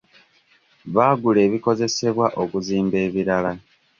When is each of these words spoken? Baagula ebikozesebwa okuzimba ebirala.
Baagula 0.93 1.39
ebikozesebwa 1.47 2.27
okuzimba 2.41 2.97
ebirala. 3.07 3.51